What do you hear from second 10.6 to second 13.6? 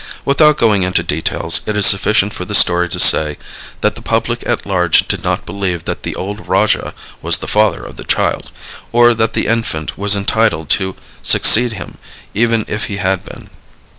to succeed him even if he had been.